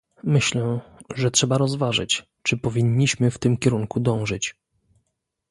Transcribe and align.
Myślę, 0.23 0.79
że 1.15 1.31
trzeba 1.31 1.57
rozważyć, 1.57 2.23
czy 2.43 2.57
powinniśmy 2.57 3.31
w 3.31 3.37
tym 3.37 3.57
kierunku 3.57 3.99
dążyć 3.99 4.55